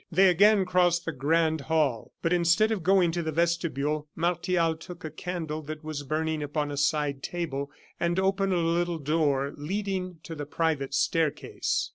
They 0.11 0.29
again 0.29 0.65
crossed 0.65 1.05
the 1.05 1.11
grand 1.11 1.61
hall, 1.61 2.11
but 2.23 2.33
instead 2.33 2.71
of 2.71 2.81
going 2.81 3.11
to 3.11 3.21
the 3.21 3.31
vestibule 3.31 4.07
Martial 4.15 4.75
took 4.75 5.05
a 5.05 5.11
candle 5.11 5.61
that 5.61 5.83
was 5.83 6.01
burning 6.01 6.41
upon 6.41 6.71
a 6.71 6.77
side 6.77 7.21
table, 7.21 7.69
and 7.99 8.17
opened 8.17 8.51
a 8.53 8.57
little 8.57 8.97
door 8.97 9.53
leading 9.55 10.17
to 10.23 10.33
the 10.33 10.47
private 10.47 10.95
staircase. 10.95 11.89